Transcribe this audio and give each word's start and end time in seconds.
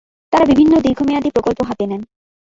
তারা 0.33 0.45
বিভিন্ন 0.45 0.73
দীর্ঘমেয়াদি 0.79 1.29
প্রকল্প 1.31 1.59
হাতে 1.63 1.83
নেন। 1.87 2.01